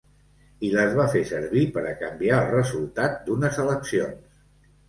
I 0.67 0.71
les 0.75 0.95
va 0.99 1.05
fer 1.15 1.21
servir 1.31 1.63
per 1.75 1.83
a 1.89 1.93
canviar 1.99 2.39
el 2.39 2.49
resultat 2.57 3.23
d’unes 3.29 3.61
eleccions. 3.67 4.35